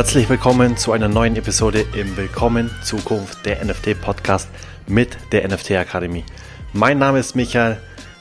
Herzlich 0.00 0.30
willkommen 0.30 0.78
zu 0.78 0.92
einer 0.92 1.08
neuen 1.08 1.36
Episode 1.36 1.84
im 1.94 2.16
Willkommen 2.16 2.70
Zukunft 2.82 3.44
der 3.44 3.62
NFT 3.62 4.00
Podcast 4.00 4.48
mit 4.86 5.14
der 5.30 5.46
NFT 5.46 5.72
Akademie. 5.72 6.24
Mein 6.72 6.98
Name 6.98 7.18
ist 7.18 7.36
Michael, 7.36 7.76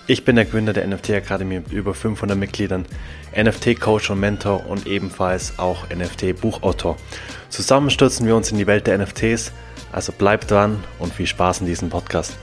ich 0.05 0.25
bin 0.25 0.35
der 0.35 0.43
Gründer 0.43 0.73
der 0.73 0.85
NFT 0.85 1.11
Akademie 1.11 1.59
mit 1.59 1.71
über 1.71 1.93
500 1.93 2.37
Mitgliedern, 2.37 2.85
NFT 3.33 3.79
Coach 3.79 4.09
und 4.09 4.19
Mentor 4.19 4.65
und 4.67 4.87
ebenfalls 4.87 5.57
auch 5.57 5.87
NFT 5.87 6.41
Buchautor. 6.41 6.97
Zusammen 7.47 7.89
stürzen 7.91 8.27
wir 8.27 8.35
uns 8.35 8.51
in 8.51 8.57
die 8.57 8.67
Welt 8.67 8.85
der 8.85 8.97
NFTs, 8.97 9.53
also 9.93 10.11
bleibt 10.11 10.51
dran 10.51 10.83
und 10.99 11.13
viel 11.13 11.27
Spaß 11.27 11.61
in 11.61 11.67
diesem 11.67 11.89
Podcast. 11.89 12.37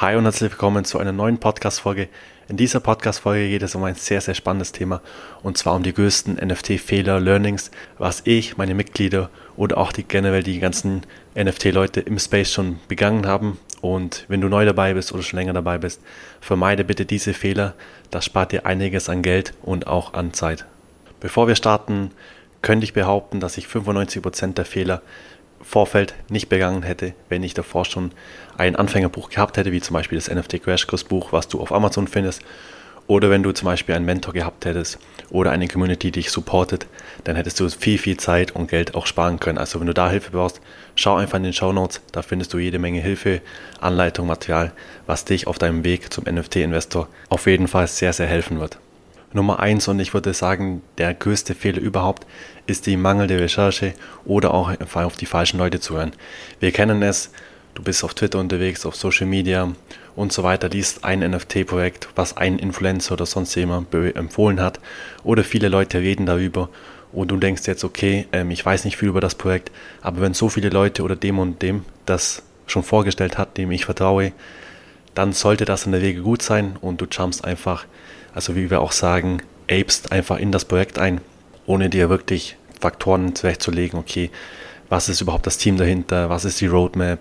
Hi 0.00 0.16
und 0.16 0.24
herzlich 0.24 0.50
willkommen 0.52 0.86
zu 0.86 0.98
einer 0.98 1.12
neuen 1.12 1.36
Podcast-Folge. 1.36 2.08
In 2.48 2.56
dieser 2.56 2.80
Podcast-Folge 2.80 3.50
geht 3.50 3.62
es 3.62 3.74
um 3.74 3.84
ein 3.84 3.96
sehr, 3.96 4.22
sehr 4.22 4.32
spannendes 4.32 4.72
Thema 4.72 5.02
und 5.42 5.58
zwar 5.58 5.76
um 5.76 5.82
die 5.82 5.92
größten 5.92 6.36
NFT-Fehler, 6.36 7.20
Learnings, 7.20 7.70
was 7.98 8.22
ich, 8.24 8.56
meine 8.56 8.72
Mitglieder 8.72 9.28
oder 9.58 9.76
auch 9.76 9.92
die 9.92 10.04
generell 10.04 10.42
die 10.42 10.58
ganzen 10.58 11.02
NFT-Leute 11.36 12.00
im 12.00 12.18
Space 12.18 12.50
schon 12.50 12.80
begangen 12.88 13.26
haben. 13.26 13.58
Und 13.82 14.24
wenn 14.28 14.40
du 14.40 14.48
neu 14.48 14.64
dabei 14.64 14.94
bist 14.94 15.12
oder 15.12 15.22
schon 15.22 15.38
länger 15.38 15.52
dabei 15.52 15.76
bist, 15.76 16.00
vermeide 16.40 16.82
bitte 16.82 17.04
diese 17.04 17.34
Fehler. 17.34 17.74
Das 18.10 18.24
spart 18.24 18.52
dir 18.52 18.64
einiges 18.64 19.10
an 19.10 19.20
Geld 19.20 19.52
und 19.60 19.86
auch 19.86 20.14
an 20.14 20.32
Zeit. 20.32 20.64
Bevor 21.20 21.46
wir 21.46 21.56
starten, 21.56 22.10
könnte 22.62 22.84
ich 22.84 22.94
behaupten, 22.94 23.38
dass 23.38 23.58
ich 23.58 23.66
95% 23.66 24.54
der 24.54 24.64
Fehler 24.64 25.02
Vorfeld 25.62 26.14
nicht 26.28 26.48
begangen 26.48 26.82
hätte, 26.82 27.14
wenn 27.28 27.42
ich 27.42 27.54
davor 27.54 27.84
schon 27.84 28.12
ein 28.56 28.76
Anfängerbuch 28.76 29.30
gehabt 29.30 29.56
hätte, 29.56 29.72
wie 29.72 29.80
zum 29.80 29.94
Beispiel 29.94 30.18
das 30.18 30.30
NFT 30.30 30.62
Crash 30.62 30.86
Kurs 30.86 31.04
Buch, 31.04 31.32
was 31.32 31.48
du 31.48 31.60
auf 31.60 31.72
Amazon 31.72 32.08
findest, 32.08 32.42
oder 33.10 33.28
wenn 33.28 33.42
du 33.42 33.50
zum 33.50 33.66
Beispiel 33.66 33.96
einen 33.96 34.04
Mentor 34.04 34.32
gehabt 34.32 34.64
hättest 34.64 35.00
oder 35.30 35.50
eine 35.50 35.66
Community, 35.66 36.12
die 36.12 36.20
dich 36.20 36.30
supportet, 36.30 36.86
dann 37.24 37.34
hättest 37.34 37.58
du 37.58 37.68
viel, 37.68 37.98
viel 37.98 38.16
Zeit 38.18 38.52
und 38.52 38.68
Geld 38.68 38.94
auch 38.94 39.04
sparen 39.06 39.40
können. 39.40 39.58
Also 39.58 39.80
wenn 39.80 39.88
du 39.88 39.94
da 39.94 40.08
Hilfe 40.08 40.30
brauchst, 40.30 40.60
schau 40.94 41.16
einfach 41.16 41.38
in 41.38 41.42
den 41.42 41.52
Show 41.52 41.72
Notes, 41.72 42.02
da 42.12 42.22
findest 42.22 42.54
du 42.54 42.58
jede 42.58 42.78
Menge 42.78 43.00
Hilfe, 43.00 43.40
Anleitung, 43.80 44.28
Material, 44.28 44.70
was 45.06 45.24
dich 45.24 45.48
auf 45.48 45.58
deinem 45.58 45.82
Weg 45.82 46.12
zum 46.12 46.24
NFT-Investor 46.24 47.08
auf 47.30 47.46
jeden 47.46 47.66
Fall 47.66 47.88
sehr, 47.88 48.12
sehr 48.12 48.28
helfen 48.28 48.60
wird. 48.60 48.78
Nummer 49.32 49.60
eins 49.60 49.86
und 49.86 50.00
ich 50.00 50.12
würde 50.12 50.34
sagen, 50.34 50.82
der 50.98 51.14
größte 51.14 51.54
Fehler 51.54 51.80
überhaupt 51.80 52.26
ist 52.66 52.86
die 52.86 52.96
mangelnde 52.96 53.38
Recherche 53.38 53.94
oder 54.24 54.52
auch 54.52 54.72
auf 54.94 55.16
die 55.16 55.26
falschen 55.26 55.58
Leute 55.58 55.80
zu 55.80 55.96
hören. 55.96 56.12
Wir 56.58 56.72
kennen 56.72 57.02
es, 57.02 57.30
du 57.74 57.82
bist 57.82 58.02
auf 58.02 58.14
Twitter 58.14 58.40
unterwegs, 58.40 58.84
auf 58.84 58.96
Social 58.96 59.26
Media 59.26 59.72
und 60.16 60.32
so 60.32 60.42
weiter, 60.42 60.68
liest 60.68 61.04
ein 61.04 61.20
NFT-Projekt, 61.20 62.08
was 62.16 62.36
ein 62.36 62.58
Influencer 62.58 63.12
oder 63.12 63.26
sonst 63.26 63.54
jemand 63.54 63.94
empfohlen 63.94 64.60
hat 64.60 64.80
oder 65.22 65.44
viele 65.44 65.68
Leute 65.68 66.00
reden 66.00 66.26
darüber 66.26 66.68
und 67.12 67.30
du 67.30 67.36
denkst 67.36 67.66
jetzt, 67.66 67.84
okay, 67.84 68.26
ähm, 68.32 68.50
ich 68.50 68.64
weiß 68.64 68.84
nicht 68.84 68.96
viel 68.96 69.08
über 69.08 69.20
das 69.20 69.34
Projekt, 69.34 69.70
aber 70.00 70.20
wenn 70.20 70.34
so 70.34 70.48
viele 70.48 70.68
Leute 70.68 71.02
oder 71.02 71.16
dem 71.16 71.38
und 71.38 71.62
dem 71.62 71.84
das 72.06 72.42
schon 72.66 72.82
vorgestellt 72.82 73.38
hat, 73.38 73.56
dem 73.56 73.70
ich 73.70 73.84
vertraue, 73.84 74.32
dann 75.14 75.32
sollte 75.32 75.64
das 75.64 75.86
in 75.86 75.92
der 75.92 76.02
Regel 76.02 76.22
gut 76.22 76.42
sein 76.42 76.76
und 76.80 77.00
du 77.00 77.06
jumpst 77.10 77.44
einfach 77.44 77.84
also 78.34 78.56
wie 78.56 78.70
wir 78.70 78.80
auch 78.80 78.92
sagen, 78.92 79.42
apest 79.70 80.12
einfach 80.12 80.38
in 80.38 80.52
das 80.52 80.64
Projekt 80.64 80.98
ein, 80.98 81.20
ohne 81.66 81.88
dir 81.88 82.08
wirklich 82.10 82.56
Faktoren 82.80 83.34
zurechtzulegen, 83.34 83.98
okay, 83.98 84.30
was 84.88 85.08
ist 85.08 85.20
überhaupt 85.20 85.46
das 85.46 85.58
Team 85.58 85.76
dahinter, 85.76 86.30
was 86.30 86.44
ist 86.44 86.60
die 86.60 86.66
Roadmap, 86.66 87.20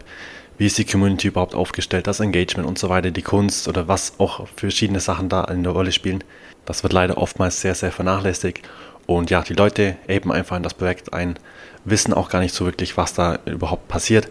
wie 0.57 0.65
ist 0.65 0.77
die 0.77 0.85
Community 0.85 1.27
überhaupt 1.27 1.55
aufgestellt, 1.55 2.07
das 2.07 2.19
Engagement 2.19 2.67
und 2.67 2.77
so 2.77 2.89
weiter, 2.89 3.11
die 3.11 3.21
Kunst 3.21 3.67
oder 3.67 3.87
was 3.87 4.19
auch 4.19 4.47
verschiedene 4.55 4.99
Sachen 4.99 5.29
da 5.29 5.41
eine 5.43 5.69
Rolle 5.69 5.91
spielen. 5.91 6.23
Das 6.65 6.83
wird 6.83 6.93
leider 6.93 7.17
oftmals 7.17 7.61
sehr, 7.61 7.75
sehr 7.75 7.91
vernachlässigt. 7.91 8.67
Und 9.05 9.29
ja, 9.29 9.41
die 9.41 9.53
Leute 9.53 9.95
apen 10.07 10.31
einfach 10.31 10.57
in 10.57 10.63
das 10.63 10.73
Projekt 10.73 11.13
ein, 11.13 11.39
wissen 11.85 12.13
auch 12.13 12.29
gar 12.29 12.41
nicht 12.41 12.53
so 12.53 12.65
wirklich, 12.65 12.97
was 12.97 13.13
da 13.13 13.39
überhaupt 13.45 13.87
passiert. 13.87 14.27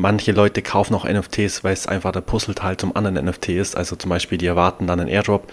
Manche 0.00 0.30
Leute 0.30 0.62
kaufen 0.62 0.94
auch 0.94 1.08
NFTs, 1.08 1.64
weil 1.64 1.72
es 1.72 1.88
einfach 1.88 2.12
der 2.12 2.20
Puzzleteil 2.20 2.76
zum 2.76 2.94
anderen 2.94 3.26
NFT 3.26 3.48
ist. 3.48 3.76
Also 3.76 3.96
zum 3.96 4.10
Beispiel, 4.10 4.38
die 4.38 4.46
erwarten 4.46 4.86
dann 4.86 5.00
einen 5.00 5.08
Airdrop 5.08 5.50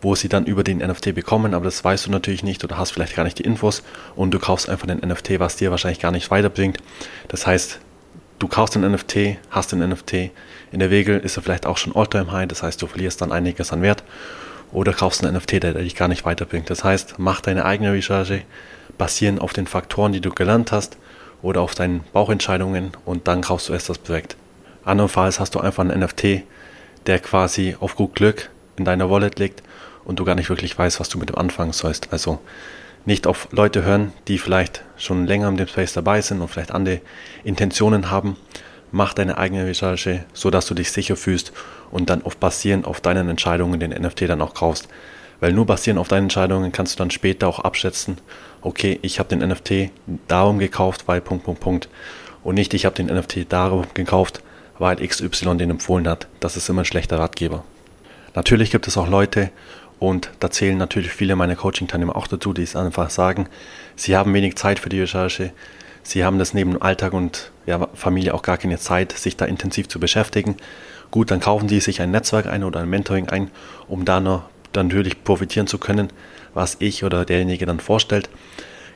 wo 0.00 0.14
sie 0.14 0.28
dann 0.28 0.44
über 0.44 0.62
den 0.62 0.78
NFT 0.78 1.14
bekommen, 1.14 1.54
aber 1.54 1.64
das 1.64 1.82
weißt 1.82 2.06
du 2.06 2.10
natürlich 2.10 2.42
nicht 2.44 2.62
oder 2.62 2.78
hast 2.78 2.92
vielleicht 2.92 3.16
gar 3.16 3.24
nicht 3.24 3.38
die 3.38 3.42
Infos 3.42 3.82
und 4.14 4.30
du 4.30 4.38
kaufst 4.38 4.68
einfach 4.68 4.86
den 4.86 4.98
NFT, 4.98 5.40
was 5.40 5.56
dir 5.56 5.72
wahrscheinlich 5.72 6.00
gar 6.00 6.12
nicht 6.12 6.30
weiterbringt. 6.30 6.78
Das 7.26 7.48
heißt, 7.48 7.80
du 8.38 8.46
kaufst 8.46 8.76
den 8.76 8.88
NFT, 8.88 9.38
hast 9.50 9.72
den 9.72 9.80
NFT, 9.80 10.30
in 10.70 10.78
der 10.78 10.90
Regel 10.90 11.18
ist 11.18 11.36
er 11.36 11.42
vielleicht 11.42 11.66
auch 11.66 11.78
schon 11.78 11.96
All-Time 11.96 12.30
High, 12.30 12.46
das 12.46 12.62
heißt, 12.62 12.80
du 12.80 12.86
verlierst 12.86 13.20
dann 13.22 13.32
einiges 13.32 13.72
an 13.72 13.82
Wert 13.82 14.04
oder 14.70 14.92
kaufst 14.92 15.24
einen 15.24 15.36
NFT, 15.36 15.62
der 15.62 15.74
dich 15.74 15.96
gar 15.96 16.06
nicht 16.06 16.24
weiterbringt. 16.24 16.70
Das 16.70 16.84
heißt, 16.84 17.14
mach 17.18 17.40
deine 17.40 17.64
eigene 17.64 17.92
Recherche, 17.92 18.42
basierend 18.98 19.40
auf 19.40 19.52
den 19.52 19.66
Faktoren, 19.66 20.12
die 20.12 20.20
du 20.20 20.30
gelernt 20.30 20.70
hast 20.72 20.96
oder 21.42 21.60
auf 21.60 21.74
deinen 21.74 22.00
Bauchentscheidungen 22.12 22.92
und 23.04 23.28
dann 23.28 23.42
kaufst 23.42 23.68
du 23.68 23.72
erst 23.72 23.88
das 23.88 23.98
Projekt. 23.98 24.36
Andernfalls 24.84 25.40
hast 25.40 25.54
du 25.54 25.60
einfach 25.60 25.84
einen 25.84 26.00
NFT, 26.00 26.42
der 27.06 27.20
quasi 27.20 27.76
auf 27.78 27.94
gut 27.94 28.14
Glück 28.14 28.50
in 28.76 28.84
deiner 28.84 29.10
Wallet 29.10 29.38
liegt 29.38 29.62
und 30.04 30.18
du 30.18 30.24
gar 30.24 30.34
nicht 30.34 30.48
wirklich 30.48 30.76
weißt, 30.78 31.00
was 31.00 31.08
du 31.08 31.18
mit 31.18 31.28
dem 31.28 31.36
anfangen 31.36 31.72
sollst. 31.72 32.12
Also 32.12 32.38
nicht 33.04 33.26
auf 33.26 33.48
Leute 33.52 33.82
hören, 33.82 34.12
die 34.26 34.38
vielleicht 34.38 34.82
schon 34.96 35.26
länger 35.26 35.48
in 35.48 35.56
dem 35.56 35.68
Space 35.68 35.92
dabei 35.92 36.20
sind 36.20 36.40
und 36.40 36.48
vielleicht 36.48 36.72
andere 36.72 37.00
Intentionen 37.44 38.10
haben. 38.10 38.36
Mach 38.90 39.12
deine 39.12 39.38
eigene 39.38 39.66
Recherche, 39.66 40.24
sodass 40.32 40.66
du 40.66 40.74
dich 40.74 40.92
sicher 40.92 41.16
fühlst 41.16 41.52
und 41.90 42.10
dann 42.10 42.24
auf 42.24 42.36
basierend 42.36 42.86
auf 42.86 43.00
deinen 43.00 43.28
Entscheidungen 43.28 43.80
den 43.80 43.90
NFT 43.90 44.22
dann 44.22 44.40
auch 44.40 44.54
kaufst. 44.54 44.88
Weil 45.40 45.52
nur 45.52 45.66
basierend 45.66 46.00
auf 46.00 46.08
deinen 46.08 46.24
Entscheidungen 46.24 46.72
kannst 46.72 46.94
du 46.94 46.98
dann 46.98 47.10
später 47.10 47.46
auch 47.46 47.60
abschätzen, 47.60 48.18
okay, 48.60 48.98
ich 49.02 49.18
habe 49.18 49.28
den 49.28 49.46
NFT 49.46 49.90
darum 50.26 50.58
gekauft, 50.58 51.04
weil 51.06 51.20
Punkt, 51.20 51.44
Punkt, 51.44 51.60
Punkt. 51.60 51.88
Und 52.42 52.56
nicht, 52.56 52.74
ich 52.74 52.84
habe 52.84 52.96
den 52.96 53.06
NFT 53.06 53.52
darum 53.52 53.84
gekauft, 53.94 54.42
weil 54.78 54.96
XY 54.96 55.56
den 55.56 55.70
empfohlen 55.70 56.08
hat. 56.08 56.26
Das 56.40 56.56
ist 56.56 56.68
immer 56.68 56.82
ein 56.82 56.86
schlechter 56.86 57.18
Ratgeber. 57.18 57.64
Natürlich 58.34 58.70
gibt 58.70 58.86
es 58.88 58.96
auch 58.96 59.08
Leute, 59.08 59.50
und 59.98 60.30
da 60.38 60.50
zählen 60.50 60.78
natürlich 60.78 61.10
viele 61.10 61.34
meiner 61.34 61.56
Coaching-Teilnehmer 61.56 62.16
auch 62.16 62.28
dazu, 62.28 62.52
die 62.52 62.62
es 62.62 62.76
einfach 62.76 63.10
sagen, 63.10 63.48
sie 63.96 64.16
haben 64.16 64.32
wenig 64.32 64.56
Zeit 64.56 64.78
für 64.78 64.88
die 64.88 65.00
Recherche, 65.00 65.52
sie 66.02 66.24
haben 66.24 66.38
das 66.38 66.54
neben 66.54 66.80
Alltag 66.80 67.12
und 67.12 67.50
ja, 67.66 67.88
Familie 67.94 68.34
auch 68.34 68.42
gar 68.42 68.58
keine 68.58 68.78
Zeit, 68.78 69.12
sich 69.12 69.36
da 69.36 69.44
intensiv 69.44 69.88
zu 69.88 69.98
beschäftigen. 69.98 70.56
Gut, 71.10 71.30
dann 71.30 71.40
kaufen 71.40 71.68
sie 71.68 71.80
sich 71.80 72.00
ein 72.00 72.10
Netzwerk 72.10 72.46
ein 72.46 72.64
oder 72.64 72.80
ein 72.80 72.88
Mentoring 72.88 73.28
ein, 73.28 73.50
um 73.88 74.04
da 74.04 74.20
noch 74.20 74.44
dann 74.72 74.88
natürlich 74.88 75.24
profitieren 75.24 75.66
zu 75.66 75.78
können, 75.78 76.08
was 76.54 76.76
ich 76.80 77.04
oder 77.04 77.24
derjenige 77.24 77.66
dann 77.66 77.80
vorstellt. 77.80 78.28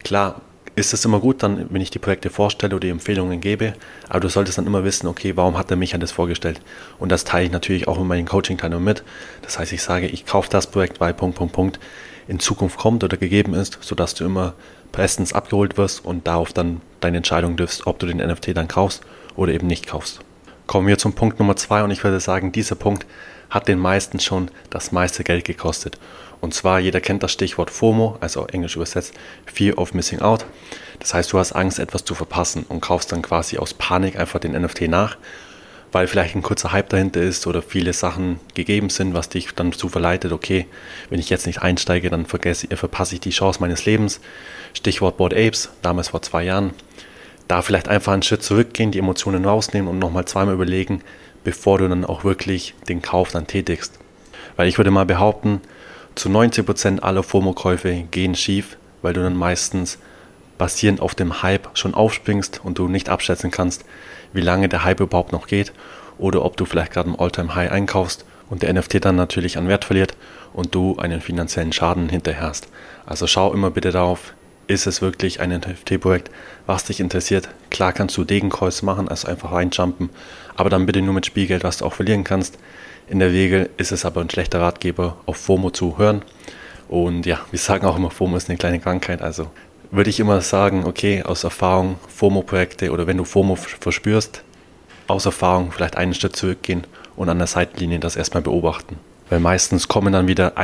Klar, 0.05 0.41
ist 0.75 0.95
es 0.95 1.05
immer 1.05 1.21
gut, 1.21 1.43
dann, 1.43 1.67
wenn 1.71 1.83
ich 1.83 1.91
die 1.91 1.99
Projekte 1.99 2.31
vorstelle 2.31 2.75
oder 2.75 2.87
die 2.87 2.91
Empfehlungen 2.91 3.41
gebe, 3.41 3.75
aber 4.09 4.21
du 4.21 4.29
solltest 4.29 4.57
dann 4.57 4.67
immer 4.67 4.85
wissen, 4.85 5.07
okay, 5.07 5.37
warum 5.37 5.59
hat 5.59 5.71
er 5.71 5.77
mich 5.77 5.95
an 5.95 6.01
das 6.01 6.13
vorgestellt? 6.13 6.61
Und 6.99 7.13
das 7.13 7.25
teile 7.25 7.47
ich 7.47 7.53
natürlich 7.53 7.89
auch 7.89 8.01
in 8.01 8.07
meinen 8.07 8.27
Coaching-Teilnehmern 8.27 8.85
mit. 8.85 9.05
Das 9.43 9.59
heißt, 9.59 9.73
ich 9.73 9.83
sage, 9.83 10.07
ich 10.07 10.25
kaufe 10.25 10.49
das 10.51 10.67
Projekt, 10.67 10.99
weil 11.01 11.13
Punkt, 11.13 11.37
Punkt, 11.37 11.53
Punkt 11.53 11.81
in 12.27 12.39
Zukunft 12.39 12.79
kommt 12.79 13.05
oder 13.05 13.17
gegeben 13.17 13.55
ist, 13.55 13.79
sodass 13.83 14.15
du 14.15 14.25
immer 14.25 14.55
bestens 14.93 15.33
abgeholt 15.33 15.77
wirst 15.77 16.05
und 16.05 16.27
darauf 16.27 16.53
dann 16.53 16.81
deine 17.01 17.19
Entscheidung 17.19 17.57
triffst, 17.57 17.87
ob 17.87 17.99
du 17.99 18.07
den 18.07 18.19
NFT 18.19 18.57
dann 18.57 18.69
kaufst 18.69 19.03
oder 19.37 19.53
eben 19.53 19.67
nicht 19.67 19.87
kaufst. 19.87 20.21
Kommen 20.67 20.87
wir 20.87 20.97
zum 20.97 21.15
Punkt 21.15 21.39
Nummer 21.39 21.57
zwei 21.57 21.83
und 21.83 21.91
ich 21.91 22.03
würde 22.05 22.21
sagen, 22.21 22.53
dieser 22.53 22.77
Punkt 22.77 23.07
hat 23.53 23.69
den 23.69 23.79
meisten 23.79 24.19
schon 24.19 24.51
das 24.71 24.93
meiste 24.93 25.23
Geld 25.25 25.45
gekostet. 25.45 25.99
Und 26.41 26.55
zwar, 26.55 26.81
jeder 26.81 27.01
kennt 27.01 27.23
das 27.23 27.33
Stichwort 27.33 27.71
FOMO, 27.71 28.17
also 28.21 28.47
englisch 28.47 28.75
übersetzt 28.75 29.15
Fear 29.47 29.79
of 29.79 29.95
Missing 29.95 30.23
Out. 30.23 30.47
Das 30.99 31.15
heißt, 31.15 31.33
du 31.33 31.39
hast 31.39 31.53
Angst, 31.53 31.79
etwas 31.79 32.05
zu 32.05 32.15
verpassen 32.15 32.65
und 32.69 32.81
kaufst 32.81 33.13
dann 33.13 33.23
quasi 33.23 33.59
aus 33.59 33.75
Panik 33.75 34.19
einfach 34.19 34.41
den 34.41 34.61
NFT 34.61 34.89
nach, 34.89 35.19
weil 35.93 36.07
vielleicht 36.07 36.35
ein 36.35 36.43
kurzer 36.43 36.73
Hype 36.73 36.89
dahinter 36.89 37.21
ist 37.21 37.47
oder 37.47 37.61
viele 37.61 37.93
Sachen 37.93 38.41
gegeben 38.55 38.89
sind, 38.89 39.13
was 39.13 39.29
dich 39.29 39.53
dann 39.55 39.71
dazu 39.71 39.91
verleitet, 39.91 40.33
okay, 40.33 40.67
wenn 41.11 41.21
ich 41.21 41.29
jetzt 41.29 41.47
nicht 41.47 41.63
einsteige, 41.63 42.09
dann 42.09 42.25
vergesse, 42.25 42.75
verpasse 42.75 43.15
ich 43.15 43.21
die 43.21 43.31
Chance 43.31 43.61
meines 43.61 43.85
Lebens. 43.85 44.21
Stichwort 44.73 45.19
Board 45.19 45.35
Apes, 45.35 45.69
damals 45.83 46.09
vor 46.09 46.23
zwei 46.23 46.43
Jahren. 46.45 46.73
Da 47.49 47.61
vielleicht 47.61 47.89
einfach 47.89 48.15
einen 48.15 48.23
Schritt 48.23 48.43
zurückgehen, 48.43 48.93
die 48.93 48.99
Emotionen 48.99 49.45
rausnehmen 49.45 49.89
und 49.89 49.99
nochmal 49.99 50.25
zweimal 50.25 50.55
überlegen, 50.55 51.03
bevor 51.45 51.79
du 51.79 51.89
dann 51.89 52.05
auch 52.05 52.25
wirklich 52.25 52.75
den 52.89 53.03
Kauf 53.03 53.31
dann 53.31 53.47
tätigst. 53.47 53.99
Weil 54.57 54.69
ich 54.69 54.79
würde 54.79 54.91
mal 54.91 55.07
behaupten, 55.07 55.61
zu 56.15 56.29
90% 56.29 57.01
aller 57.01 57.23
FOMO-Käufe 57.23 58.05
gehen 58.11 58.35
schief, 58.35 58.77
weil 59.01 59.15
du 59.15 59.23
dann 59.23 59.37
meistens 59.37 59.99
basierend 60.59 61.01
auf 61.01 61.15
dem 61.15 61.43
Hype 61.43 61.71
schon 61.75 61.95
aufspringst 61.95 62.61
und 62.63 62.79
du 62.79 62.89
nicht 62.89 63.09
abschätzen 63.09 63.51
kannst, 63.51 63.85
wie 64.33 64.43
lange 64.43 64.69
der 64.69 64.85
Hype 64.85 65.01
überhaupt 65.01 65.33
noch 65.33 65.47
geht 65.47 65.73
oder 66.19 66.45
ob 66.45 66.57
du 66.57 66.65
vielleicht 66.65 66.93
gerade 66.93 67.09
im 67.09 67.19
Alltime 67.19 67.55
high 67.55 67.71
einkaufst 67.71 68.25
und 68.49 68.63
der 68.63 68.73
NFT 68.73 69.05
dann 69.05 69.17
natürlich 69.17 69.59
an 69.59 69.69
Wert 69.69 69.85
verliert 69.85 70.15
und 70.53 70.75
du 70.75 70.97
einen 70.99 71.21
finanziellen 71.21 71.73
Schaden 71.73 72.09
hinterher 72.09 72.43
hast. 72.43 72.69
Also 73.07 73.27
schau 73.27 73.53
immer 73.53 73.71
bitte 73.71 73.91
darauf, 73.91 74.35
ist 74.67 74.87
es 74.87 75.03
wirklich 75.03 75.41
ein 75.41 75.51
NFT-Projekt, 75.51 76.31
was 76.67 76.85
dich 76.85 77.01
interessiert. 77.01 77.49
Klar 77.71 77.93
kannst 77.93 78.17
du 78.17 78.25
Degencalls 78.25 78.83
machen, 78.83 79.09
also 79.09 79.29
einfach 79.29 79.53
reinjumpen, 79.53 80.11
aber 80.57 80.71
dann 80.71 80.87
bitte 80.87 81.03
nur 81.03 81.15
mit 81.15 81.27
Spielgeld, 81.27 81.65
was 81.65 81.79
du 81.79 81.85
auch 81.85 81.95
verlieren 81.95 82.25
kannst. 82.25 82.59
In 83.09 83.19
der 83.19 83.31
Regel 83.33 83.71
ist 83.77 83.93
es 83.93 84.05
aber 84.05 84.21
ein 84.21 84.31
schlechter 84.31 84.61
Ratgeber, 84.61 85.17
auf 85.27 85.37
FOMO 85.37 85.71
zu 85.71 85.99
hören. 85.99 86.23
Und 86.89 87.27
ja, 87.27 87.41
wir 87.51 87.59
sagen 87.59 87.87
auch 87.87 87.97
immer, 87.97 88.11
FOMO 88.11 88.37
ist 88.37 88.49
eine 88.49 88.59
kleine 88.59 88.81
Krankheit. 88.81 89.23
Also 89.23 89.51
würde 89.91 90.11
ich 90.11 90.21
immer 90.21 90.41
sagen, 90.41 90.85
okay, 90.87 91.23
aus 91.23 91.45
Erfahrung 91.45 91.97
FOMO-Projekte 92.09 92.91
oder 92.93 93.07
wenn 93.07 93.19
du 93.19 93.25
FOMO 93.25 93.57
verspürst, 93.57 94.43
aus 95.07 95.27
Erfahrung 95.27 95.73
vielleicht 95.73 95.97
einen 95.97 96.15
Schritt 96.15 96.37
zurückgehen 96.37 96.85
und 97.17 97.29
an 97.29 97.39
der 97.39 97.47
Seitenlinie 97.47 97.99
das 97.99 98.17
erstmal 98.17 98.43
beobachten. 98.43 98.97
Weil 99.29 99.41
meistens 99.41 99.89
kommen 99.89 100.13
dann 100.13 100.29
wieder 100.29 100.57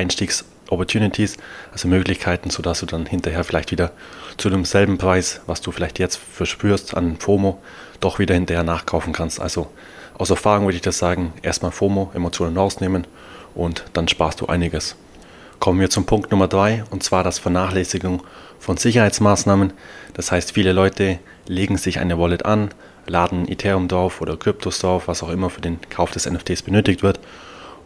Einstiegs-Opportunities, 0.69 1.37
also 1.73 1.89
Möglichkeiten, 1.89 2.51
sodass 2.51 2.81
du 2.81 2.87
dann 2.87 3.07
hinterher 3.07 3.45
vielleicht 3.45 3.71
wieder 3.71 3.93
zu 4.37 4.51
demselben 4.51 4.99
Preis, 4.99 5.41
was 5.47 5.61
du 5.61 5.73
vielleicht 5.73 5.99
jetzt 5.99 6.17
verspürst 6.17 6.97
an 6.97 7.17
FOMO, 7.19 7.59
doch 8.01 8.19
wieder 8.19 8.35
hinterher 8.35 8.65
nachkaufen 8.65 9.13
kannst. 9.13 9.41
Also 9.41 9.69
aus 10.17 10.31
Erfahrung 10.31 10.67
würde 10.67 10.77
ich 10.77 10.83
das 10.83 10.99
sagen, 10.99 11.33
erstmal 11.43 11.73
FOMO, 11.73 12.11
Emotionen 12.15 12.57
rausnehmen 12.57 13.07
und 13.55 13.85
dann 13.93 14.09
sparst 14.09 14.41
du 14.41 14.47
einiges. 14.47 14.97
Kommen 15.59 15.81
wir 15.81 15.91
zum 15.91 16.07
Punkt 16.07 16.31
Nummer 16.31 16.47
drei 16.47 16.85
und 16.91 17.03
zwar 17.03 17.25
das 17.25 17.41
Vernachlässigung 17.41 18.23
von 18.61 18.77
Sicherheitsmaßnahmen. 18.77 19.73
Das 20.15 20.31
heißt, 20.31 20.53
viele 20.53 20.73
Leute 20.73 21.19
legen 21.47 21.77
sich 21.77 21.99
eine 21.99 22.19
Wallet 22.19 22.45
an, 22.45 22.71
laden 23.07 23.49
Ethereum 23.49 23.89
drauf 23.89 24.21
oder 24.21 24.37
Kryptos 24.37 24.79
drauf, 24.79 25.09
was 25.09 25.23
auch 25.23 25.31
immer 25.31 25.51
für 25.51 25.61
den 25.61 25.81
Kauf 25.91 26.13
des 26.13 26.31
NFTs 26.31 26.63
benötigt 26.63 27.03
wird 27.03 27.19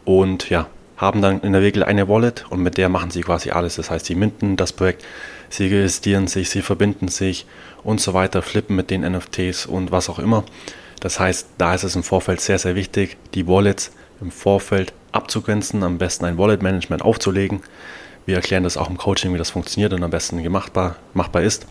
und 0.05 0.51
ja, 0.51 0.67
haben 0.97 1.23
dann 1.23 1.41
in 1.41 1.53
der 1.53 1.63
Regel 1.63 1.83
eine 1.83 2.09
Wallet 2.09 2.45
und 2.51 2.63
mit 2.63 2.77
der 2.77 2.89
machen 2.89 3.11
sie 3.11 3.23
quasi 3.23 3.51
alles. 3.51 3.77
Das 3.77 3.91
heißt, 3.91 4.07
sie 4.07 4.15
minden 4.15 4.57
das 4.57 4.73
Projekt, 4.73 5.05
sie 5.49 5.67
registrieren 5.67 6.27
sich, 6.27 6.51
sie 6.51 6.63
verbinden 6.63 7.09
sich 7.09 7.47
und 7.83 8.01
so 8.01 8.15
weiter, 8.15 8.43
flippen 8.43 8.77
mit 8.77 8.91
den 8.91 9.03
NFTs 9.03 9.67
und 9.67 9.91
was 9.91 10.09
auch 10.09 10.19
immer. 10.19 10.45
Das 11.01 11.19
heißt, 11.19 11.49
da 11.59 11.75
ist 11.75 11.83
es 11.83 11.97
im 11.97 12.05
Vorfeld 12.05 12.41
sehr, 12.41 12.59
sehr 12.59 12.77
wichtig, 12.77 13.17
die 13.35 13.49
Wallets 13.49 13.91
im 14.21 14.31
Vorfeld 14.31 14.93
abzugrenzen, 15.11 15.83
am 15.83 15.99
besten 15.99 16.25
ein 16.25 16.39
Wallet-Management 16.39 17.03
aufzulegen. 17.03 17.61
Wir 18.25 18.37
erklären 18.37 18.63
das 18.63 18.77
auch 18.77 18.89
im 18.89 18.97
Coaching, 18.97 19.35
wie 19.35 19.39
das 19.39 19.51
funktioniert 19.51 19.93
und 19.93 20.05
am 20.05 20.11
besten 20.11 20.47
machbar, 20.49 20.97
machbar 21.13 21.43
ist. 21.43 21.67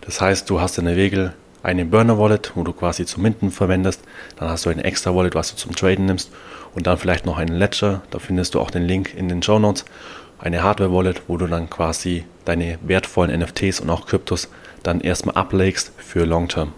Das 0.00 0.20
heißt, 0.20 0.50
du 0.50 0.60
hast 0.60 0.78
in 0.78 0.86
der 0.86 0.96
Regel 0.96 1.32
eine 1.64 1.84
Burner-Wallet, 1.84 2.52
wo 2.54 2.62
du 2.62 2.72
quasi 2.72 3.06
zum 3.06 3.22
Minden 3.22 3.50
verwendest. 3.50 4.02
Dann 4.36 4.48
hast 4.48 4.66
du 4.66 4.70
ein 4.70 4.78
extra 4.78 5.14
Wallet, 5.14 5.34
was 5.34 5.50
du 5.50 5.56
zum 5.56 5.74
Traden 5.74 6.06
nimmst. 6.06 6.30
Und 6.74 6.86
dann 6.86 6.98
vielleicht 6.98 7.26
noch 7.26 7.38
einen 7.38 7.56
Ledger. 7.56 8.02
Da 8.10 8.18
findest 8.18 8.54
du 8.54 8.60
auch 8.60 8.70
den 8.70 8.84
Link 8.84 9.14
in 9.14 9.28
den 9.28 9.42
Show 9.42 9.58
Notes. 9.58 9.84
Eine 10.38 10.62
Hardware-Wallet, 10.62 11.22
wo 11.26 11.36
du 11.36 11.46
dann 11.46 11.70
quasi 11.70 12.24
deine 12.44 12.78
wertvollen 12.82 13.36
NFTs 13.40 13.80
und 13.80 13.90
auch 13.90 14.06
Kryptos 14.06 14.48
dann 14.82 15.00
erstmal 15.00 15.36
ablegst 15.36 15.92
für 15.96 16.24
Long-Term 16.24 16.72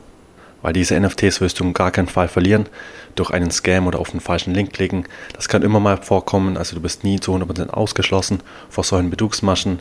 weil 0.66 0.72
diese 0.72 0.98
NFTs 0.98 1.40
wirst 1.40 1.60
du 1.60 1.64
in 1.64 1.74
gar 1.74 1.92
keinen 1.92 2.08
Fall 2.08 2.26
verlieren 2.26 2.66
durch 3.14 3.30
einen 3.30 3.52
Scam 3.52 3.86
oder 3.86 4.00
auf 4.00 4.10
den 4.10 4.18
falschen 4.18 4.52
Link 4.52 4.72
klicken. 4.72 5.06
Das 5.34 5.48
kann 5.48 5.62
immer 5.62 5.78
mal 5.78 5.96
vorkommen, 5.96 6.56
also 6.56 6.74
du 6.74 6.82
bist 6.82 7.04
nie 7.04 7.20
zu 7.20 7.32
100% 7.32 7.70
ausgeschlossen 7.70 8.40
vor 8.68 8.82
solchen 8.82 9.10
Betrugsmaschen. 9.10 9.78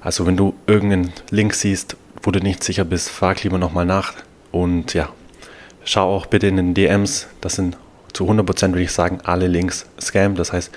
Also 0.00 0.26
wenn 0.26 0.38
du 0.38 0.54
irgendeinen 0.66 1.12
Link 1.28 1.52
siehst, 1.52 1.98
wo 2.22 2.30
du 2.30 2.40
nicht 2.40 2.64
sicher 2.64 2.86
bist, 2.86 3.10
frag 3.10 3.42
lieber 3.42 3.58
nochmal 3.58 3.84
nach 3.84 4.14
und 4.54 4.94
ja, 4.94 5.08
schau 5.84 6.14
auch 6.14 6.26
bitte 6.26 6.46
in 6.46 6.56
den 6.56 6.74
DMs, 6.74 7.26
das 7.40 7.56
sind 7.56 7.76
zu 8.12 8.30
100% 8.30 8.68
würde 8.68 8.82
ich 8.82 8.92
sagen 8.92 9.18
alle 9.24 9.48
Links 9.48 9.86
Scam, 10.00 10.36
das 10.36 10.52
heißt, 10.52 10.70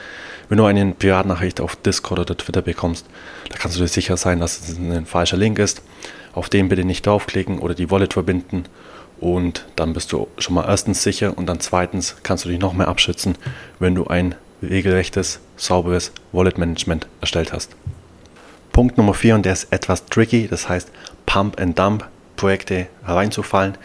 wenn 0.50 0.57
du 0.57 0.65
eine 0.65 0.94
Privatnachricht 0.94 1.62
auf 1.62 1.75
Discord 1.75 2.19
oder 2.19 2.35
Twitter 2.35 2.63
bekommst, 2.63 3.06
da 3.51 3.57
kannst 3.59 3.77
du 3.77 3.81
dir 3.81 3.88
sicher 3.88 4.18
sein, 4.18 4.39
dass 4.39 4.68
es 4.68 4.77
ein 4.79 5.06
falscher 5.06 5.38
Link 5.38 5.59
ist. 5.59 5.83
Auf 6.33 6.50
den 6.50 6.69
bitte 6.69 6.85
nicht 6.85 7.06
draufklicken 7.06 7.59
oder 7.59 7.75
die 7.75 7.91
Wallet 7.91 8.13
verbinden 8.13 8.63
und 9.19 9.65
dann 9.75 9.94
bist 9.94 10.12
du 10.12 10.27
schon 10.39 10.56
mal 10.56 10.68
erstens 10.68 11.03
sicher 11.03 11.38
und 11.38 11.45
dann 11.45 11.59
zweitens 11.59 12.15
kannst 12.23 12.45
du 12.45 12.50
dich 12.50 12.59
noch 12.59 12.73
mehr 12.73 12.88
abschützen, 12.88 13.35
wenn 13.77 13.94
du 13.94 14.07
ein 14.07 14.33
regelrechtes, 14.63 15.39
sauberes 15.56 16.12
Wallet-Management 16.31 17.06
erstellt 17.21 17.53
hast. 17.53 17.75
Punkt 18.71 18.97
Nummer 18.97 19.13
4 19.13 19.35
und 19.35 19.45
der 19.45 19.53
ist 19.53 19.71
etwas 19.71 20.06
tricky, 20.06 20.47
das 20.47 20.68
heißt 20.68 20.91
Pump 21.27 21.59
and 21.62 21.77
Dump 21.77 22.07
Projekte 22.38 22.88
hereinzufallen. 23.06 23.78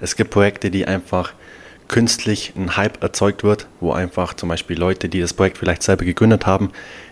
Es 0.00 0.16
gibt 0.16 0.30
Projekte, 0.30 0.70
die 0.70 0.86
einfach 0.86 1.32
künstlich 1.88 2.52
ein 2.54 2.76
Hype 2.76 3.02
erzeugt 3.02 3.42
wird, 3.44 3.66
wo 3.80 3.92
einfach 3.92 4.34
zum 4.34 4.48
Beispiel 4.48 4.78
Leute, 4.78 5.08
die 5.08 5.20
das 5.20 5.32
Projekt 5.32 5.58
vielleicht 5.58 5.82
selber 5.82 6.04
gegründet 6.04 6.46
haben, 6.46 6.70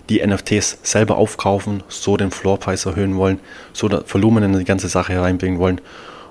die 0.08 0.24
NFTs 0.24 0.78
selber 0.82 1.16
aufkaufen, 1.16 1.82
so 1.88 2.16
den 2.16 2.30
Floorpreis 2.30 2.84
erhöhen 2.84 3.16
wollen, 3.16 3.40
so 3.72 3.88
Volumen 3.88 4.44
in 4.44 4.58
die 4.58 4.64
ganze 4.64 4.88
Sache 4.88 5.14
hereinbringen 5.14 5.58
wollen 5.58 5.80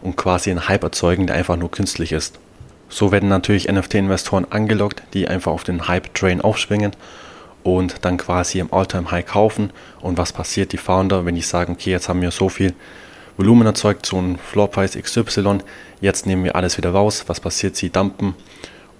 und 0.01 0.15
quasi 0.15 0.51
einen 0.51 0.69
Hype 0.69 0.83
erzeugen, 0.83 1.27
der 1.27 1.35
einfach 1.35 1.57
nur 1.57 1.71
künstlich 1.71 2.11
ist. 2.11 2.39
So 2.87 3.11
werden 3.11 3.29
natürlich 3.29 3.67
NFT-Investoren 3.67 4.45
angelockt, 4.51 5.01
die 5.13 5.27
einfach 5.27 5.51
auf 5.51 5.63
den 5.63 5.87
Hype-Train 5.87 6.41
aufschwingen 6.41 6.91
und 7.63 8.05
dann 8.05 8.17
quasi 8.17 8.59
im 8.59 8.71
All-Time-High 8.71 9.25
kaufen. 9.25 9.71
Und 10.01 10.19
was 10.19 10.31
passiert? 10.31 10.71
Die 10.71 10.77
Founder, 10.77 11.25
wenn 11.25 11.33
die 11.33 11.41
sagen, 11.41 11.73
okay, 11.73 11.89
jetzt 11.89 12.07
haben 12.07 12.21
wir 12.21 12.29
so 12.29 12.47
viel 12.47 12.75
Volumen 13.37 13.67
erzeugt, 13.67 14.05
so 14.05 14.17
ein 14.17 14.37
Floorpreis 14.37 14.97
XY, 14.97 15.59
jetzt 15.99 16.25
nehmen 16.25 16.43
wir 16.43 16.55
alles 16.55 16.77
wieder 16.77 16.91
raus. 16.91 17.25
Was 17.27 17.39
passiert? 17.39 17.75
Sie 17.75 17.89
dumpen 17.89 18.33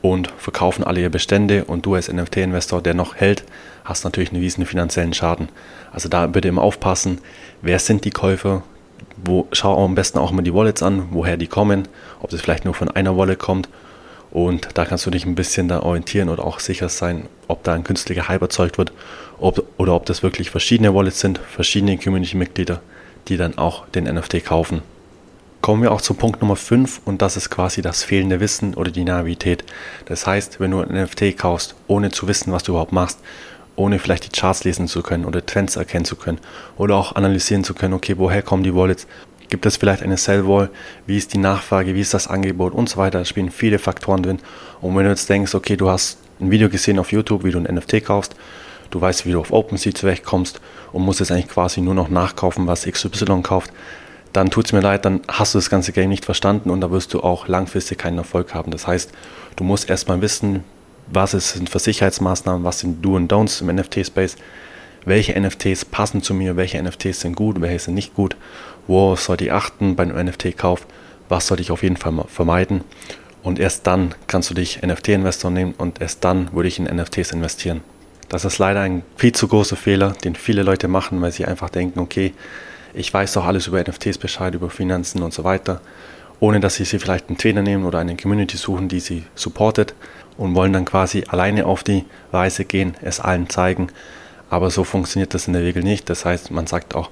und 0.02 0.30
verkaufen 0.38 0.84
alle 0.84 1.02
ihre 1.02 1.10
Bestände 1.10 1.66
und 1.66 1.86
du 1.86 1.96
als 1.96 2.12
NFT-Investor, 2.12 2.82
der 2.82 2.94
noch 2.94 3.16
hält, 3.16 3.44
hast 3.86 4.04
natürlich 4.04 4.32
einen 4.32 4.42
riesen 4.42 4.66
finanziellen 4.66 5.14
Schaden. 5.14 5.50
Also 5.92 6.10
da 6.10 6.28
bitte 6.28 6.50
immer 6.50 6.64
aufpassen, 6.64 7.20
wer 7.62 7.80
sind 7.80 8.04
die 8.04 8.12
Käufer, 8.12 8.64
wo, 9.24 9.48
schau 9.52 9.84
am 9.84 9.96
besten 9.96 10.20
auch 10.20 10.32
mal 10.32 10.42
die 10.42 10.54
Wallets 10.54 10.84
an, 10.84 11.08
woher 11.12 11.38
die 11.38 11.48
kommen, 11.48 11.88
ob 12.20 12.30
das 12.30 12.42
vielleicht 12.42 12.66
nur 12.66 12.74
von 12.74 12.90
einer 12.90 13.18
Wallet 13.18 13.40
kommt. 13.40 13.70
Und 14.32 14.68
da 14.74 14.84
kannst 14.84 15.06
du 15.06 15.12
dich 15.12 15.26
ein 15.26 15.36
bisschen 15.36 15.70
da 15.70 15.80
orientieren 15.80 16.28
oder 16.28 16.44
auch 16.44 16.60
sicher 16.60 16.90
sein, 16.90 17.30
ob 17.48 17.64
da 17.64 17.74
ein 17.74 17.86
künstlicher 17.86 18.28
Hype 18.28 18.42
erzeugt 18.42 18.78
wird 18.78 18.92
ob, 19.40 19.66
oder 19.78 19.94
ob 19.94 20.06
das 20.06 20.24
wirklich 20.24 20.50
verschiedene 20.50 20.94
Wallets 20.94 21.20
sind, 21.20 21.38
verschiedene 21.38 21.98
Community-Mitglieder, 21.98 22.82
die 23.27 23.38
dann 23.38 23.57
auch 23.57 23.88
den 23.89 24.06
NFT 24.06 24.45
kaufen. 24.45 24.81
Kommen 25.62 25.81
wir 25.81 25.92
auch 25.92 26.01
zum 26.01 26.18
Punkt 26.18 26.42
Nummer 26.42 26.56
5 26.56 27.01
und 27.06 27.22
das 27.22 27.38
ist 27.38 27.50
quasi 27.50 27.81
das 27.81 28.04
fehlende 28.04 28.39
Wissen 28.39 28.75
oder 28.75 28.92
die 28.92 29.04
Naivität. 29.04 29.63
Das 30.06 30.27
heißt, 30.27 30.60
wenn 30.60 30.72
du 30.72 30.81
ein 30.81 31.04
NFT 31.04 31.38
kaufst, 31.38 31.75
ohne 31.88 32.12
zu 32.12 32.27
wissen, 32.27 32.51
was 32.51 32.63
du 32.63 32.74
überhaupt 32.74 32.92
machst 32.92 33.19
ohne 33.75 34.00
vielleicht 34.00 34.25
die 34.25 34.39
Charts 34.39 34.63
lesen 34.63 34.88
zu 34.88 35.01
können 35.01 35.25
oder 35.25 35.45
Trends 35.45 35.75
erkennen 35.75 36.06
zu 36.06 36.16
können 36.16 36.39
oder 36.77 36.95
auch 36.95 37.16
analysieren 37.16 37.63
zu 37.63 37.74
können, 37.74 37.94
okay, 37.94 38.15
woher 38.17 38.41
kommen 38.41 38.63
die 38.63 38.74
Wallets? 38.74 39.08
Gibt 39.50 39.65
es 39.65 39.77
vielleicht 39.77 40.01
eine 40.01 40.17
Sell-Wall? 40.17 40.70
Wie 41.05 41.17
ist 41.17 41.34
die 41.34 41.38
Nachfrage? 41.38 41.94
Wie 41.94 42.01
ist 42.01 42.13
das 42.13 42.27
Angebot? 42.27 42.74
Und 42.74 42.89
so 42.89 42.98
weiter. 42.98 43.20
Da 43.20 43.25
spielen 43.25 43.51
viele 43.51 43.77
Faktoren 43.77 44.24
drin. 44.24 44.39
Und 44.82 44.96
wenn 44.96 45.03
du 45.03 45.12
jetzt 45.12 45.29
denkst, 45.29 45.53
okay, 45.53 45.77
du 45.77 45.88
hast 45.88 46.17
ein 46.39 46.50
Video 46.50 46.67
gesehen 46.67 46.98
auf 46.98 47.12
YouTube, 47.12 47.44
wie 47.44 47.51
du 47.51 47.60
ein 47.60 47.75
NFT 47.75 48.03
kaufst, 48.03 48.36
du 48.89 49.01
weißt, 49.01 49.25
wie 49.25 49.32
du 49.32 49.39
auf 49.39 49.51
OpenSea 49.51 49.94
zurechtkommst 49.94 50.62
und 50.92 51.04
musst 51.04 51.20
jetzt 51.20 51.32
eigentlich 51.32 51.50
quasi 51.50 51.82
nur 51.82 51.94
noch 51.94 52.10
nachkaufen, 52.10 52.68
was 52.68 52.86
XY 52.86 53.42
kauft, 53.42 53.72
dann 54.34 54.50
tut 54.50 54.65
es 54.65 54.74
mir 54.74 54.82
leid, 54.82 55.06
dann 55.06 55.22
hast 55.30 55.54
du 55.54 55.60
das 55.60 55.70
ganze 55.70 55.94
Game 55.94 56.10
nicht 56.10 56.25
verstanden 56.25 56.70
und 56.70 56.82
da 56.82 56.92
wirst 56.92 57.13
du 57.13 57.22
auch 57.22 57.48
langfristig 57.48 57.98
keinen 57.98 58.18
Erfolg 58.18 58.54
haben. 58.54 58.72
Das 58.72 58.86
heißt, 58.86 59.12
du 59.56 59.63
musst 59.63 59.89
erstmal 59.89 60.22
wissen, 60.22 60.63
was 61.08 61.32
sind 61.32 61.70
für 61.70 61.80
Sicherheitsmaßnahmen, 61.80 62.63
was 62.63 62.80
sind 62.80 63.04
Do 63.04 63.15
und 63.15 63.32
Don'ts 63.32 63.62
im 63.62 63.74
NFT-Space, 63.74 64.36
welche 65.06 65.39
NFTs 65.39 65.86
passen 65.86 66.22
zu 66.22 66.34
mir, 66.34 66.58
welche 66.58 66.82
NFTs 66.82 67.22
sind 67.22 67.36
gut, 67.36 67.62
welche 67.62 67.80
sind 67.80 67.94
nicht 67.94 68.15
gut, 68.15 68.36
wo 68.88 69.15
sollte 69.15 69.46
ich 69.46 69.51
achten 69.54 69.96
beim 69.96 70.10
NFT-Kauf, 70.10 70.86
was 71.30 71.48
sollte 71.48 71.62
ich 71.62 71.72
auf 71.72 71.84
jeden 71.84 71.98
Fall 71.98 72.13
vermeiden. 72.27 72.84
Und 73.44 73.60
erst 73.60 73.86
dann 73.88 74.15
kannst 74.27 74.50
du 74.50 74.54
dich 74.56 74.82
NFT-Investor 74.82 75.51
nehmen 75.51 75.75
und 75.77 76.01
erst 76.01 76.24
dann 76.24 76.51
würde 76.54 76.68
ich 76.68 76.80
in 76.80 76.86
NFTs 76.86 77.32
investieren. 77.32 77.82
Das 78.36 78.44
ist 78.44 78.58
leider 78.58 78.82
ein 78.82 79.04
viel 79.15 79.32
zu 79.32 79.48
großer 79.48 79.77
Fehler, 79.77 80.10
den 80.25 80.36
viele 80.36 80.62
Leute 80.62 80.89
machen, 80.89 81.22
weil 81.22 81.32
sie 81.32 81.46
einfach 81.46 81.70
denken, 81.70 82.00
okay, 82.00 82.34
ich 82.94 83.13
weiß 83.13 83.32
doch 83.32 83.46
alles 83.46 83.68
über 83.68 83.82
NFTs 83.82 84.18
Bescheid, 84.18 84.54
über 84.54 84.70
Finanzen 84.70 85.24
und 85.24 85.34
so 85.34 85.46
weiter, 85.46 85.80
ohne 86.42 86.60
dass 86.60 86.75
sie 86.75 86.84
sich 86.84 87.01
vielleicht 87.01 87.30
einen 87.30 87.38
Trainer 87.38 87.62
nehmen 87.62 87.86
oder 87.86 88.00
eine 88.00 88.18
Community 88.18 88.58
suchen, 88.58 88.89
die 88.89 89.00
sie 89.00 89.24
supportet 89.36 89.96
und 90.36 90.54
wollen 90.54 90.74
dann 90.74 90.84
quasi 90.84 91.24
alleine 91.30 91.65
auf 91.65 91.86
die 91.86 92.04
Reise 92.34 92.65
gehen, 92.65 92.96
es 93.01 93.22
allen 93.22 93.50
zeigen. 93.50 93.88
Aber 94.50 94.70
so 94.70 94.84
funktioniert 94.84 95.34
das 95.34 95.48
in 95.48 95.54
der 95.54 95.63
Regel 95.63 95.84
nicht. 95.84 96.10
Das 96.10 96.25
heißt, 96.25 96.51
man 96.51 96.68
sagt 96.68 96.94
auch, 96.94 97.12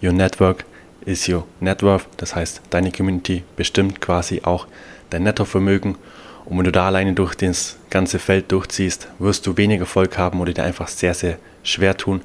your 0.00 0.12
network 0.12 0.64
is 1.04 1.28
your 1.28 1.48
net 1.58 1.82
worth. 1.82 2.06
Das 2.16 2.36
heißt, 2.36 2.62
deine 2.70 2.92
Community 2.92 3.42
bestimmt 3.56 4.00
quasi 4.00 4.42
auch 4.44 4.68
dein 5.10 5.24
Nettovermögen. 5.24 5.96
Und 6.44 6.58
wenn 6.58 6.64
du 6.64 6.72
da 6.72 6.86
alleine 6.86 7.12
durch 7.12 7.34
das 7.34 7.76
ganze 7.90 8.18
Feld 8.18 8.50
durchziehst, 8.50 9.08
wirst 9.18 9.46
du 9.46 9.56
weniger 9.56 9.82
Erfolg 9.82 10.18
haben 10.18 10.40
oder 10.40 10.52
dir 10.52 10.64
einfach 10.64 10.88
sehr, 10.88 11.14
sehr 11.14 11.38
schwer 11.62 11.96
tun. 11.96 12.22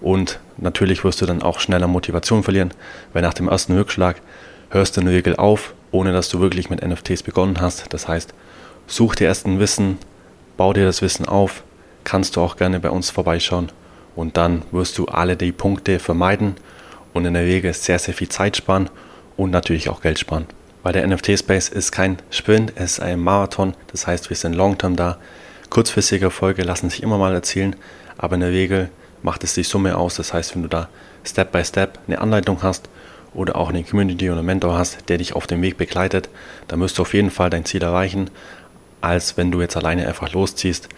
Und 0.00 0.40
natürlich 0.56 1.04
wirst 1.04 1.20
du 1.20 1.26
dann 1.26 1.42
auch 1.42 1.60
schneller 1.60 1.88
Motivation 1.88 2.42
verlieren, 2.42 2.72
weil 3.12 3.22
nach 3.22 3.34
dem 3.34 3.48
ersten 3.48 3.76
Rückschlag 3.76 4.20
hörst 4.70 4.96
du 4.96 5.00
in 5.00 5.06
der 5.06 5.16
Regel 5.16 5.36
auf, 5.36 5.74
ohne 5.90 6.12
dass 6.12 6.28
du 6.28 6.40
wirklich 6.40 6.70
mit 6.70 6.86
NFTs 6.86 7.22
begonnen 7.22 7.60
hast. 7.60 7.92
Das 7.92 8.08
heißt, 8.08 8.34
Such 8.90 9.16
dir 9.16 9.26
erst 9.26 9.44
ein 9.44 9.60
Wissen, 9.60 9.98
bau 10.56 10.72
dir 10.72 10.86
das 10.86 11.02
Wissen 11.02 11.26
auf, 11.26 11.62
kannst 12.04 12.36
du 12.36 12.40
auch 12.40 12.56
gerne 12.56 12.80
bei 12.80 12.88
uns 12.88 13.10
vorbeischauen 13.10 13.70
und 14.16 14.38
dann 14.38 14.62
wirst 14.72 14.96
du 14.96 15.04
alle 15.04 15.36
die 15.36 15.52
Punkte 15.52 15.98
vermeiden 15.98 16.56
und 17.12 17.26
in 17.26 17.34
der 17.34 17.44
Regel 17.44 17.74
sehr, 17.74 17.98
sehr 17.98 18.14
viel 18.14 18.30
Zeit 18.30 18.56
sparen 18.56 18.88
und 19.36 19.50
natürlich 19.50 19.90
auch 19.90 20.00
Geld 20.00 20.18
sparen. 20.18 20.46
Weil 20.82 20.92
der 20.92 21.06
NFT-Space 21.06 21.68
ist 21.68 21.92
kein 21.92 22.18
Sprint, 22.30 22.72
es 22.76 22.92
ist 22.92 23.00
ein 23.00 23.20
Marathon, 23.20 23.74
das 23.88 24.06
heißt, 24.06 24.30
wir 24.30 24.36
sind 24.36 24.54
long-term 24.54 24.96
da. 24.96 25.18
Kurzfristige 25.70 26.26
Erfolge 26.26 26.62
lassen 26.62 26.88
sich 26.88 27.02
immer 27.02 27.18
mal 27.18 27.34
erzielen, 27.34 27.76
aber 28.16 28.34
in 28.36 28.40
der 28.40 28.52
Regel 28.52 28.88
macht 29.22 29.44
es 29.44 29.54
die 29.54 29.64
Summe 29.64 29.96
aus. 29.96 30.14
Das 30.14 30.32
heißt, 30.32 30.54
wenn 30.54 30.62
du 30.62 30.68
da 30.68 30.88
Step 31.24 31.52
by 31.52 31.64
Step 31.64 31.98
eine 32.06 32.20
Anleitung 32.20 32.62
hast 32.62 32.88
oder 33.34 33.56
auch 33.56 33.68
eine 33.68 33.84
Community 33.84 34.30
oder 34.30 34.38
einen 34.38 34.46
Mentor 34.46 34.78
hast, 34.78 35.08
der 35.08 35.18
dich 35.18 35.34
auf 35.34 35.46
dem 35.46 35.60
Weg 35.62 35.76
begleitet, 35.76 36.28
dann 36.68 36.80
wirst 36.80 36.98
du 36.98 37.02
auf 37.02 37.12
jeden 37.12 37.30
Fall 37.30 37.50
dein 37.50 37.64
Ziel 37.64 37.82
erreichen, 37.82 38.30
als 39.00 39.36
wenn 39.36 39.50
du 39.50 39.60
jetzt 39.60 39.76
alleine 39.76 40.06
einfach 40.06 40.32
losziehst, 40.32 40.88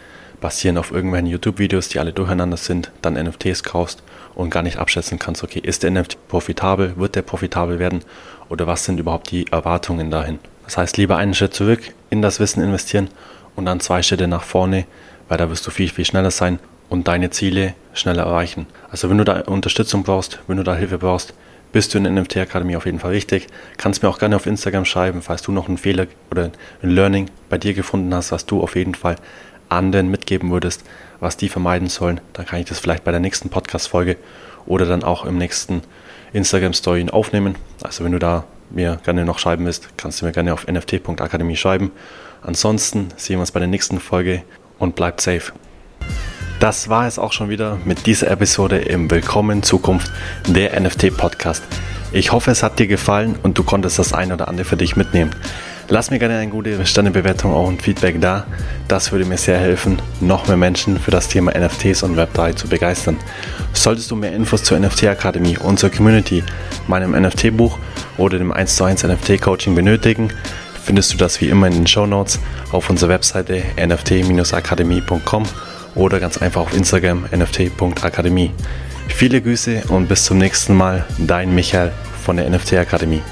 basierend 0.40 0.78
auf 0.78 0.90
irgendwelchen 0.90 1.26
YouTube-Videos, 1.26 1.88
die 1.88 1.99
alle 1.99 2.12
durcheinander 2.12 2.56
sind, 2.56 2.90
dann 3.02 3.14
NFTs 3.14 3.62
kaufst 3.62 4.02
und 4.40 4.50
gar 4.50 4.62
nicht 4.62 4.78
abschätzen 4.78 5.18
kannst, 5.18 5.42
okay, 5.44 5.61
ist 5.61 5.82
der 5.82 5.90
NFT 5.90 6.28
profitabel, 6.28 6.94
wird 6.97 7.14
der 7.14 7.23
profitabel 7.23 7.78
werden 7.78 8.02
oder 8.49 8.66
was 8.66 8.85
sind 8.85 8.99
überhaupt 8.99 9.30
die 9.30 9.47
Erwartungen 9.50 10.11
dahin. 10.11 10.38
Das 10.64 10.76
heißt, 10.76 10.97
lieber 10.97 11.16
einen 11.16 11.35
Schritt 11.35 11.54
zurück 11.54 11.80
in 12.11 12.23
das 12.23 12.40
Wissen 12.40 12.62
investieren 12.62 13.09
und 13.56 13.66
dann 13.66 13.80
zwei 13.80 14.02
Schritte 14.02 14.28
nach 14.28 14.42
vorne, 14.42 14.87
weil 15.28 15.38
da 15.38 15.50
wirst 15.50 15.66
du 15.66 15.70
viel, 15.70 15.88
viel 15.88 16.04
schneller 16.04 16.30
sein 16.30 16.59
und 16.88 17.09
deine 17.09 17.30
Ziele 17.30 17.75
schneller 17.92 18.23
erreichen. 18.23 18.66
Also 18.90 19.11
wenn 19.11 19.18
du 19.18 19.25
da 19.25 19.40
Unterstützung 19.40 20.02
brauchst, 20.02 20.40
wenn 20.47 20.56
du 20.56 20.62
da 20.62 20.75
Hilfe 20.75 20.99
brauchst, 20.99 21.35
bist 21.73 21.94
du 21.94 21.99
in 21.99 22.04
der 22.04 22.12
NFT-Akademie 22.12 22.76
auf 22.76 22.87
jeden 22.87 22.99
Fall 22.99 23.12
richtig. 23.12 23.47
Kannst 23.76 24.02
mir 24.02 24.09
auch 24.09 24.18
gerne 24.18 24.37
auf 24.37 24.47
Instagram 24.47 24.85
schreiben, 24.85 25.23
falls 25.23 25.42
du 25.42 25.52
noch 25.52 25.68
einen 25.68 25.78
Fehler 25.78 26.06
oder 26.30 26.50
ein 26.82 26.90
Learning 26.90 27.30
bei 27.49 27.59
dir 27.59 27.75
gefunden 27.75 28.12
hast, 28.14 28.32
was 28.32 28.47
du 28.47 28.61
auf 28.61 28.75
jeden 28.75 28.94
Fall 28.94 29.16
anderen 29.71 30.11
mitgeben 30.11 30.50
würdest, 30.50 30.85
was 31.21 31.37
die 31.37 31.49
vermeiden 31.49 31.89
sollen. 31.89 32.21
Dann 32.33 32.47
kann 32.47 32.61
ich 32.61 32.67
das 32.67 32.79
vielleicht 32.79 33.05
bei 33.05 33.11
der 33.11 33.21
nächsten 33.21 33.49
Podcast-Folge 33.49 34.17
oder 34.67 34.87
dann 34.87 35.03
auch 35.03 35.25
im 35.25 35.39
nächsten 35.39 35.83
Instagram-Story 36.33 37.07
aufnehmen. 37.11 37.57
Also 37.83 38.05
wenn 38.05 38.12
du 38.12 38.19
da 38.19 38.45
mir 38.71 38.99
gerne 39.05 39.25
noch 39.25 39.39
schreiben 39.39 39.65
willst, 39.65 39.97
kannst 39.97 40.21
du 40.21 40.27
mir 40.27 40.33
gerne 40.33 40.53
auf 40.53 40.67
nft.akademie 40.67 41.57
schreiben. 41.57 41.91
Ansonsten 42.43 43.09
sehen 43.17 43.37
wir 43.37 43.41
uns 43.41 43.53
bei 43.53 43.61
der 43.61 43.69
nächsten 43.69 44.00
Folge 44.00 44.43
und 44.79 44.95
bleibt 44.95 45.21
safe. 45.21 45.53
Das 46.61 46.89
war 46.89 47.07
es 47.07 47.19
auch 47.19 47.33
schon 47.33 47.49
wieder 47.49 47.79
mit 47.85 48.07
dieser 48.07 48.31
Episode 48.31 48.79
im 48.79 49.11
Willkommen 49.11 49.62
Zukunft 49.62 50.12
der 50.47 50.79
NFT 50.79 51.17
Podcast. 51.17 51.62
Ich 52.12 52.33
hoffe, 52.33 52.50
es 52.50 52.62
hat 52.62 52.79
dir 52.79 52.87
gefallen 52.87 53.39
und 53.43 53.57
du 53.57 53.62
konntest 53.62 53.99
das 53.99 54.12
ein 54.12 54.33
oder 54.33 54.49
andere 54.49 54.67
für 54.67 54.77
dich 54.77 54.97
mitnehmen. 54.97 55.31
Lass 55.92 56.09
mir 56.12 56.20
gerne 56.20 56.38
eine 56.38 56.49
gute 56.52 56.87
Sternebewertung 56.87 57.52
auch 57.52 57.66
und 57.66 57.82
Feedback 57.82 58.20
da. 58.20 58.47
Das 58.87 59.11
würde 59.11 59.25
mir 59.25 59.37
sehr 59.37 59.59
helfen, 59.59 60.00
noch 60.20 60.47
mehr 60.47 60.56
Menschen 60.56 61.00
für 61.00 61.11
das 61.11 61.26
Thema 61.26 61.50
NFTs 61.50 62.04
und 62.04 62.16
Web3 62.16 62.54
zu 62.54 62.68
begeistern. 62.68 63.16
Solltest 63.73 64.09
du 64.09 64.14
mehr 64.14 64.32
Infos 64.32 64.62
zur 64.62 64.78
NFT 64.78 65.09
Akademie, 65.09 65.59
unserer 65.59 65.90
Community, 65.90 66.44
meinem 66.87 67.20
NFT-Buch 67.20 67.76
oder 68.18 68.38
dem 68.38 68.52
1 68.52 68.76
zu 68.76 68.85
1 68.85 69.02
NFT 69.02 69.40
Coaching 69.40 69.75
benötigen, 69.75 70.28
findest 70.80 71.12
du 71.12 71.16
das 71.16 71.40
wie 71.40 71.49
immer 71.49 71.66
in 71.66 71.73
den 71.73 71.88
Show 71.88 72.06
Notes 72.06 72.38
auf 72.70 72.88
unserer 72.88 73.11
Webseite 73.11 73.61
nft-akademie.com 73.75 75.42
oder 75.97 76.20
ganz 76.20 76.38
einfach 76.38 76.61
auf 76.61 76.73
Instagram 76.73 77.26
nft.akademie. 77.32 78.52
Viele 79.09 79.42
Grüße 79.42 79.82
und 79.88 80.09
bis 80.09 80.25
zum 80.25 80.38
nächsten 80.38 80.76
Mal, 80.76 81.04
dein 81.18 81.52
Michael 81.52 81.90
von 82.25 82.37
der 82.37 82.49
NFT 82.49 82.75
Akademie. 82.75 83.23